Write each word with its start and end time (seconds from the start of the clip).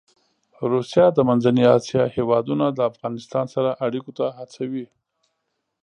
روسیه 0.71 1.05
د 1.13 1.19
منځنۍ 1.29 1.63
اسیا 1.77 2.03
هېوادونه 2.15 2.65
د 2.71 2.79
افغانستان 2.91 3.45
سره 3.55 3.69
اړيکو 3.85 4.11
ته 4.17 4.25
هڅوي. 4.37 4.85